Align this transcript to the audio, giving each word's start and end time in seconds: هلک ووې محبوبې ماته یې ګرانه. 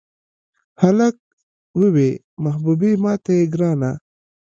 هلک 0.81 1.15
ووې 1.79 2.09
محبوبې 2.43 2.91
ماته 3.03 3.31
یې 3.39 3.43
ګرانه. 3.53 3.91